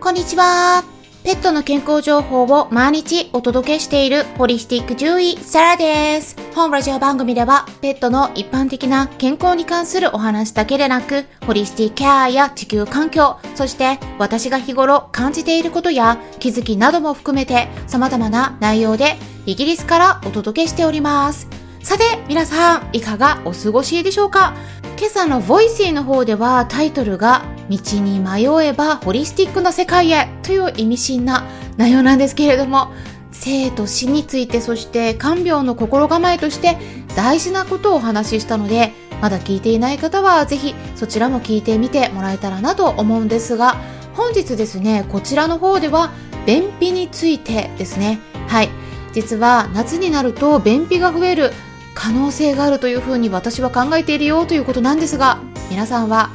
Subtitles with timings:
[0.00, 0.82] こんにちは。
[1.22, 6.36] ペットの健康情報を毎日お届けしているホリスティック獣医サラです。
[6.54, 21.46] 本ラジオ番組ではペットの一般的な健康に関するお話だけでなく、ホリスティックケアや地球環境、そして私が日頃感じていることや気づきなども含めて様々な内容でイギリスからお届けしております。
[21.82, 24.54] さて、皆さん、いかがお過ごしでしょうか？
[24.98, 32.92] 今朝の Voicy の方ではタイトルが道に迷えばホリスティックな世界へという意味深な内容なんですけれども
[33.32, 36.76] 生と死についてそして看病の心構えとして
[37.16, 43.76] 大事なことをお話ししたのでまだ聞いていない方はぜひそちらも聞いてみてもらえたらなと思うんですが
[44.14, 46.12] 本日ですねこちらの方では
[46.46, 48.18] 便秘についてですね。
[48.48, 48.68] はい。
[49.12, 51.52] 実は夏になると便秘が増える
[51.94, 56.30] 可能性があるというふうに私は考えているよということなんですが皆さんは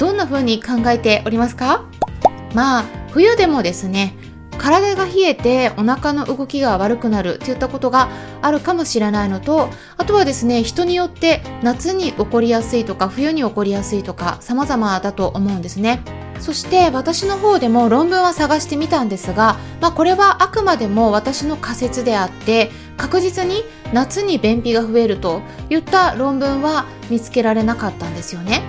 [0.00, 1.84] どんな風に考えておりますか？
[2.54, 4.14] まあ冬でもですね
[4.56, 8.08] 体が冷えてお腹の動きが悪くなるといったことが
[8.40, 16.00] あるかもしれないのとあとはですね人によって夏に起こりやすいとか冬に起こりやすいとか様々だと思うんですね。
[16.40, 28.62] そして私の方でも論文は探してみたんですが、まあ、これはあくまでも私の仮説であって確実に夏に便秘が増えるといった論文は見つけられなかったんですよね。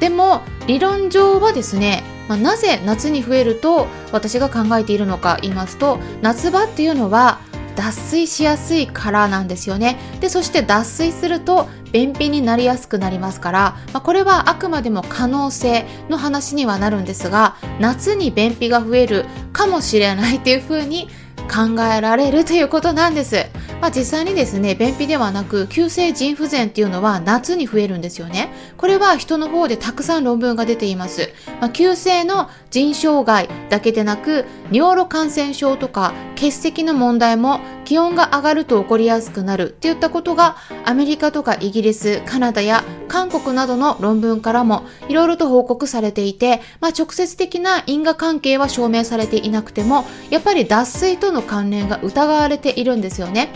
[0.00, 7.40] でも理論上はですね、まあ、なぜ夏に増えると私が考えているのか言いますと夏場っていうのは
[7.76, 21.08] 脱水しやすいからなんですよねでそして脱水すると便秘になりやすくなりますから、まあ、これはあくまでも可能性の話にはなるんですが夏に便秘が増えるかもしれないっていうふうに
[21.50, 23.46] 考えられるということなんです。
[23.80, 28.52] まあ、実際にですね、便秘ではなく、急性腎不全っていうのは夏に増えるんですよね。
[28.76, 31.30] これは人の方でたくさん論文が出ています。
[31.60, 53.50] まあ、急性の腎障害だけでなく、尿路感染症とか結石の問題も気温が上がると起こりやすくなるっていったことがアメリカとかイギリス、カナダや韓国などの論文からもいろいろと報告されていて、まあ、直接的な因果関係は証明されていなくても、やっぱり脱水との関連が疑われているんですよね。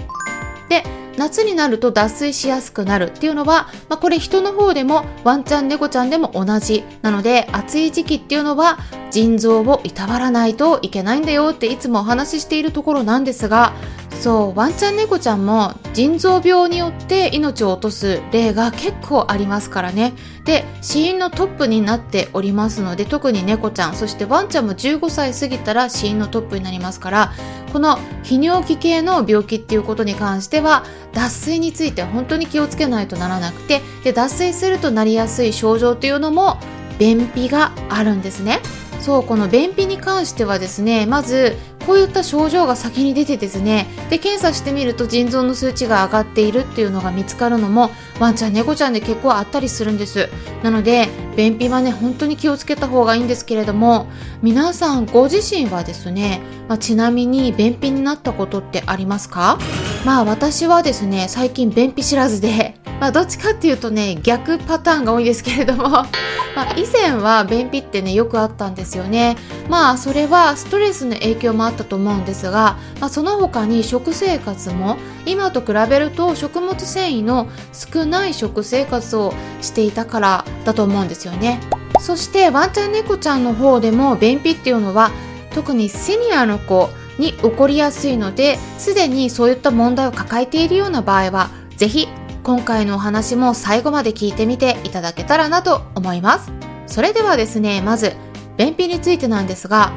[0.68, 0.82] で
[1.16, 6.84] 夏になると脱水しやすくなるっていうのは、まあ、これ人の方でもワンちゃん猫ちゃんでも同じ。
[7.02, 8.78] なので暑い時期っていうのは
[9.10, 13.72] 腎臓をいたわらないといけないんだよっていつもお話ししているところなんですが
[14.20, 20.14] そうワンちゃん猫ちゃんも腎臓病によって命を落とす例が結構ありますからね。
[20.44, 27.32] で死因のトップになっておりますので特に猫ちゃんそしてワンちゃんも15歳過ぎたら死因のトップになりますから
[27.74, 36.60] この泌尿器系の病気っていうことに関しては脱水について本当に気をつけないとならなくてで脱水するとなりやすい症状というのも
[37.00, 38.60] 便秘があるんですね。
[39.00, 41.56] そうこの便秘に関してはですねまず
[41.86, 50.28] こういった症状が先に出てですねで検査してみると腎臓の数値が上がっているっていうのが見つかるのもワンちゃん猫ちゃんで結構あったりするんです。
[50.62, 54.06] なので便秘はね本当に気をつけた方がいいんですけれども
[54.40, 59.58] 皆さんご自身はですね、まあ、ちなみに便秘になったことってありますか？
[60.04, 65.90] まあ私はですね最近便秘知らずでまあどっちかっていうとね逆パターンが多いですけれども。
[66.56, 69.36] まあ、以前は便秘ってねよくあったんですよね。
[69.68, 81.60] まあそれはストレスの影響もあったと思うんですが、まあ、その他に食生活も今と比べると食物繊維の少ない食生活をしていたからだと思うんですよね。
[81.98, 85.10] そしてワンちゃん猫ちゃんの方でも便秘っていうのは
[85.54, 86.88] 特にシニアの子
[87.18, 92.08] に起こりやすいのですでにそういった問題を抱えているような場合はぜひ
[92.44, 96.52] 今回のお話も最後まで聞いてみていただけたらなと思います。
[96.86, 98.12] それではですね、まず、
[98.58, 99.94] 便秘についてなんですが、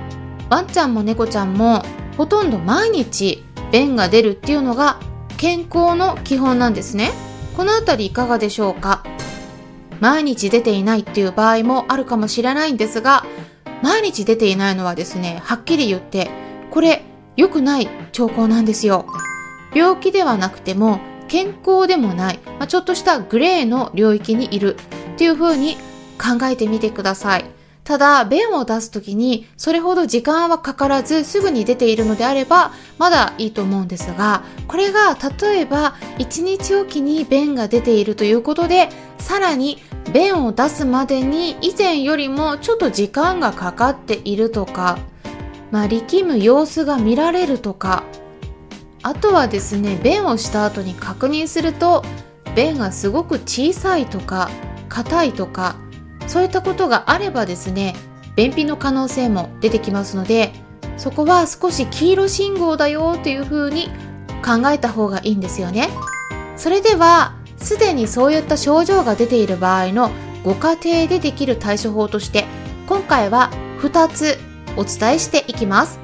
[0.49, 1.83] ワンちゃんも猫ちゃんも
[2.15, 3.43] ほとんど毎日
[3.73, 4.97] 便が出るっていうのが
[5.35, 7.11] 健康の基本なんですね。
[7.57, 9.03] このあたりいかがでしょうか？
[9.99, 13.25] 毎日出ていないっていう場合もあるかもしれないんですが、
[13.83, 16.31] 毎日出ていないのはですね、はっきり言って、
[16.71, 17.03] これ
[17.35, 19.05] 良くない兆候なんですよ。
[19.75, 25.77] 病気ではなくても健康でもない、まあ、ちょっとしたグレーの領域にいるっていう風に
[26.17, 27.45] 考えてみてください。
[27.87, 38.89] ただ、便を出すときに、それほど時間はかからず、すぐに出ているのであれば、まだいいと思うんですが、これが、例えば、1日おきに便が出ているということで、
[39.19, 39.81] さらに、
[40.13, 44.97] 便を出すまでに、以前よりもちょっと時間がかかっているとか、
[45.71, 48.03] まあ、力む様子が見られるとか、
[49.07, 52.03] あとはですね便をした後に確認すると
[52.57, 54.49] 便がすごく小さいとか
[54.89, 55.77] 硬いとか
[56.27, 57.95] そういったことがあればですね
[58.35, 60.51] 便秘の可能性も出てきますので
[60.97, 63.87] そこは少し黄色信号だよというふうに
[64.43, 65.87] 考えた方がいいんですよね。
[66.57, 70.11] それではすでにそういった症状が出ている場合の
[70.43, 72.43] ご家庭でできる対処法として
[72.87, 74.37] 今回は2つ
[74.75, 75.97] お伝えしていきます。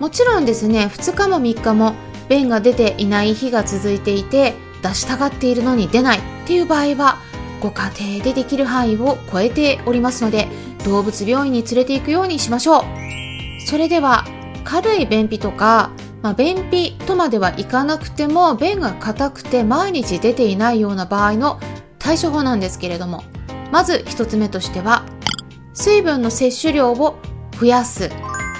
[0.00, 1.94] もちろんですね2日も3日も
[2.30, 7.18] 便が出ていない日が続いていて出したがっているのに出ないっていう場合は
[7.60, 10.46] ご家庭でできる範囲を超えておりますので
[10.84, 12.84] 動物病院に連れて行くようにしましょう。
[13.66, 14.24] それでは
[14.64, 15.90] 軽い便秘とか、
[16.22, 21.60] まあ、便秘とまではいかなくても便が硬くて毎日出ていないような場合の
[21.98, 23.24] 対処法なんですけれども
[23.70, 25.04] まず1つ目としては
[25.74, 27.18] 水分の摂取量を
[27.58, 28.10] 増やすっ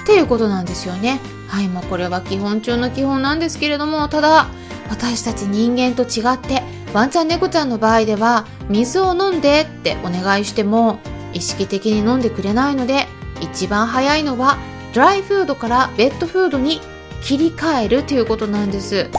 [0.05, 1.19] ていうことなんですよね。
[1.51, 4.47] はいもうこれは基本中の基本なんですけれどもただ
[4.89, 6.63] 私たち人間と違って
[6.93, 10.99] ワンちゃん猫ちゃんの場合では水を飲んでってお願いしても
[11.33, 13.05] 意識的に飲んでくれないので
[13.41, 14.57] 一番早いのは
[14.93, 16.79] ドライフードからベッドフードに
[17.21, 19.09] 切り替えるということなんです。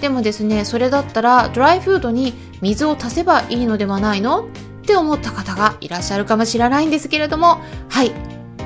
[0.00, 4.44] でもですねそれだったらドライフードに水を足せばいいのではないの？
[4.44, 8.12] って思った方がいらっしゃるかもしれないんですけれどもはい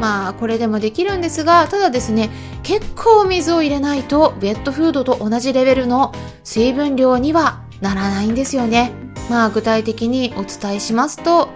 [0.00, 2.31] まあこれでもできるんですがただですね
[2.62, 6.12] 結構水を入れないとウェットフードと同じレベルの
[6.45, 8.93] 水分量にはならないんですよね
[9.31, 11.50] まあ具体的にお伝えしますと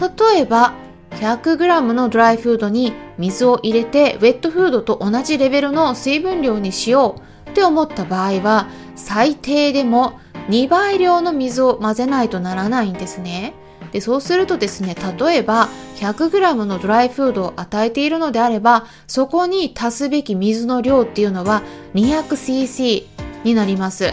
[0.00, 0.74] 例えば
[1.10, 7.16] 100g のドライフードに水を入れてウェットフードと同じレベルの水分量にしよ
[7.46, 13.54] うって思った場合は最低でも2倍量の水を混ぜないとならないんですね。
[13.92, 21.62] でそうするとですね例えば 100g のドライフードを与えているのであればそこに足すべき水の量っていうのは
[21.94, 23.04] 200cc
[23.44, 24.12] になります。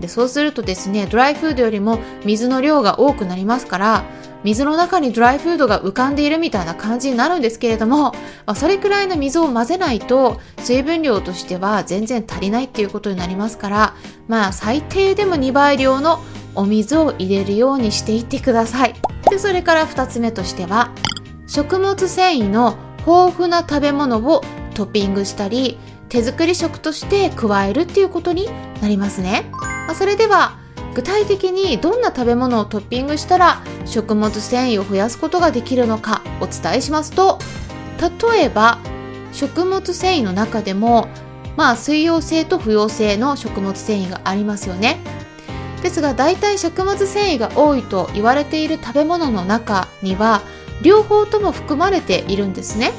[0.00, 4.04] でそうするとですねドライフードよりも水の量が多くなりますから
[4.44, 8.12] 水の中にドライフードが浮かんでいるみたいな感じになるんですけれども、ま
[8.46, 13.94] あ、それくらいの水を混ぜないと水分量としては全然足りないっていうことになりますから
[14.28, 16.20] まあ最低でも2倍量の
[16.54, 18.94] お水を入れるようにしていってください。
[19.30, 20.90] でそれから2つ目としては
[21.46, 24.42] 食物繊維の豊富な食べ物を
[24.74, 25.78] トッピングしたり
[26.08, 28.48] 手作り食として加えるっていうことに
[28.80, 30.58] なりますね、まあ、それでは
[30.94, 37.38] 具体的にどんな食べ物をトッピングしたら食物繊維を増やすことができるのかお伝えしますと
[38.32, 38.78] 例えば
[39.32, 41.08] 食物繊維の中でも
[41.56, 44.98] まあ水溶性と不溶性の食物繊維がありますよね。
[45.82, 50.42] ですが大体食物繊維が多いと言われている食べ物の中には
[50.82, 52.92] 両方とも含まれているんですね。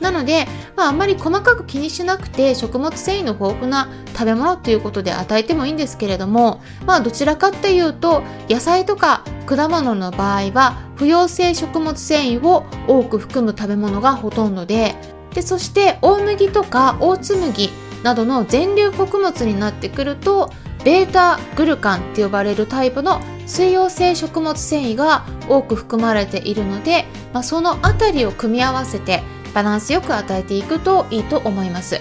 [0.00, 0.46] なので、
[0.76, 14.96] まあ、あんまり細かく気にしなくて食物繊維の豊富な食べ物ということで与えてもいいんですけれども、まあ、どちらかっていうと野菜とか果物の場合は不溶性食物繊維を多く含む食べ物がほとんどで
[15.34, 17.70] でそして大麦とかオーツ麦
[18.02, 20.50] などの全粒穀物になってくると
[20.86, 29.20] ベータグルカンって呼ばれるタイプの水溶性食物繊維が多く含まれているので、まあ、そのあたりを組み合わせて
[29.52, 32.00] バランスよく与えていくといいと思います。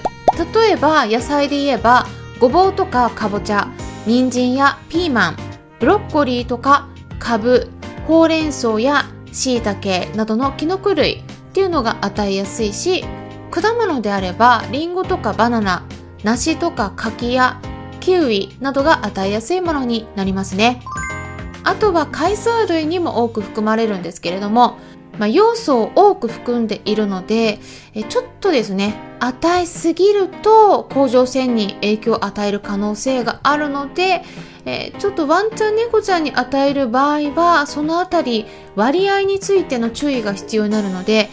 [0.53, 2.05] 例えば野菜で言えば
[2.39, 3.71] ごぼうとかかぼちゃ
[4.05, 5.37] 人参やピーマン
[5.79, 6.87] ブロッコリーとか
[7.17, 7.71] かぶ
[8.05, 11.23] ほうれん草やしいたけなどのキノコ類っ
[11.53, 13.03] ていうのが与えやすいし
[13.49, 15.87] 果物であればりんごとかバナナ
[16.23, 17.59] 梨とか柿や
[18.05, 20.79] キウイなどが与えやすいものになりますね。
[21.63, 24.77] あとは海藻類にも多く含まれるんですけれども、
[25.17, 27.57] まあ、要素を多く含んでいるので
[28.09, 34.21] ちょっとですね与えすぎると甲状腺に影響を与える可能性があるので
[34.65, 38.45] えちょっとワンちゃん猫ちゃんに与える場合はそのあたり
[38.75, 41.29] 割合についての注意が必要になるので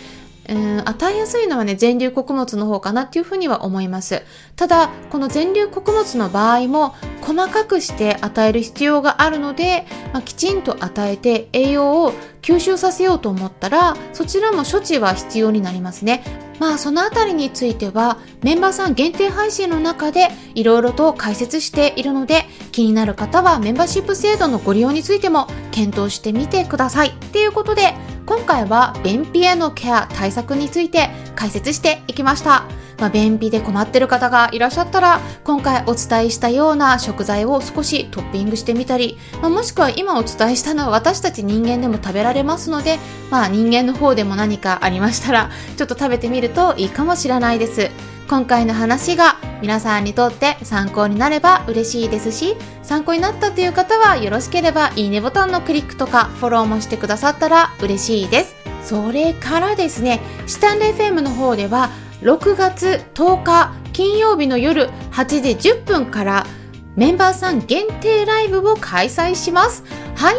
[0.49, 4.23] うん、与えやすいのはね、全粒穀物の方かなっていうふうには思います。
[4.57, 16.23] ただ、この全粒穀物の場合も、細かくして与える必要があるので、まあ、きちんと与えて栄養を吸収させようと思ったら、そちらも処置は必要になりますね。
[16.59, 27.09] まあそのあたりについてはメンバーさん限定配信の中でいろいろと解説しているので気になる方はメンバーシップ制度のご利用についても検討してみてください。
[27.09, 27.95] っていうことで
[28.27, 32.65] 今回は便秘へのケア対策について解説していきました。
[33.03, 47.91] まあ、便秘で困ってる方がいらっしゃったら今回お伝えしたような食材を少しトッピングしてみたり、まあ、もしくは今お伝えしたのは私たち人間でも食べられますので、まあ、人間の方でも何かありましたらちょっと食べてみるといいかもしれないです。
[48.29, 61.91] 今回の話が皆さんにとって参考になれば嬉しいですし参考になったという方はよろしければいいねボタンのクリックとかフォローもしてくださったら嬉しいですそれからですね、スタンレー FM の方では、
[62.23, 66.47] 6月10日金曜日の夜8時10分から
[66.95, 69.83] メンバーさん限定ライブを開催します。
[70.15, 70.37] はい。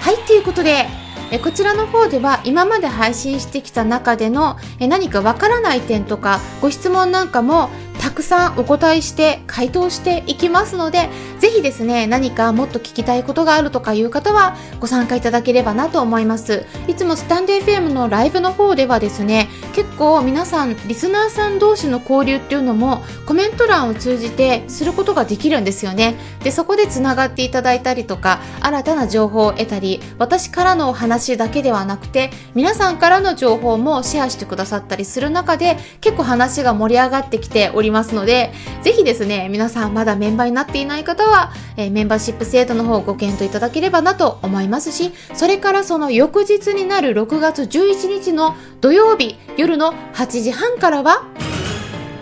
[0.00, 0.86] はい、ということで、
[1.32, 7.70] えこちらの方では今まで配信してきた中でのえ何かわからない点とかご質問なんかも
[8.06, 11.10] たくさんお答えして回答していきますので、
[11.40, 16.66] ぜひですね、何かもっと聞きたいことがあるとかいう方はご参加いただければなと思います。
[16.86, 26.16] いつもスタンデー FM のライブの方ではですね、結構皆さん、リスナーさん同士の交流っていうのもコメント欄を通じてすることができるんですよね。
[26.42, 38.52] で、そこで繋がっていただいたりとか、新たな情報を得たり、私からのお話だけではなくて、皆さんからの情報もシェアしてくださったりする中で、結構話が盛り上がってきておりますますので、
[38.82, 51.24] ぜひですね、皆さんまだメンバーになっていない方は、えー、メンバーシップ制度の方をご検討いただければなと思いますし、それからその翌日になる6月11日の土曜日夜の8時半からは、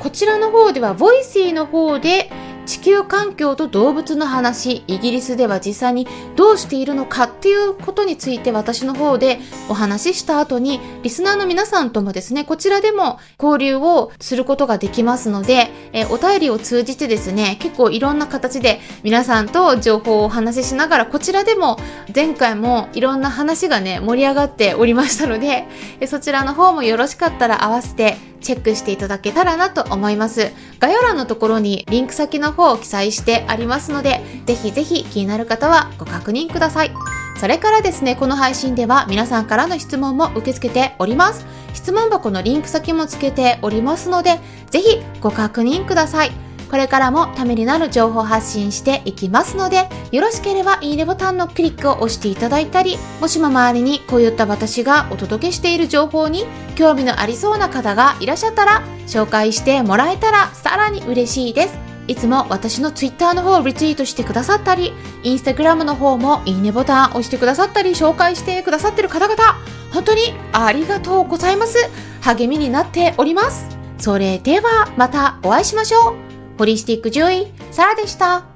[0.00, 2.30] こちらの方では、 Voicy の方で、
[2.66, 6.06] 地球環境と動物の話、イギリスでは実際に
[6.36, 21.78] どうしているのかっていうことについて私の方でお話しした後に、リスナーの皆さんともですね、こちらでも交流をすることができますので、えお便りを通じてですね、結構いろんな形で皆さんと情報をお話ししながら、こちらでも
[22.14, 25.66] 前回もいろんな話がね、盛り上がっておりましたので、
[26.00, 30.52] えそちらの方もよろしかったら合わせてチェックしていただけたらなと思います。
[30.78, 36.92] 概要欄のところにリンク先の方を記載してありますので、ぜひぜひ気になる方はご確認ください。
[37.40, 41.44] それからですね、この配信では皆さんからの質問も受け付けております。
[41.72, 44.38] 質問箱のリンク先もつけておりますので、
[44.70, 46.43] ぜひご確認ください。
[46.74, 61.78] これからもためになる情報発信していきますので、よろしければいいねボタンのクリックを押していただいたり、もしも周りにこういった私がお届けしている情報に興味のありそうな方がいらっしゃったら、紹介してもらえたらさらに嬉しいです。
[62.08, 69.44] いつも私の Twitter の方をリツイートしてくださったり、Instagram の方もいいねボタン押してくださったり、紹介してくださってる方々、
[69.92, 71.78] 本当にありがとうございます。
[72.22, 73.68] 励みになっております。
[73.96, 76.33] それではまたお会いしましょう。
[76.58, 78.53] ホリスティック獣医、サラでした。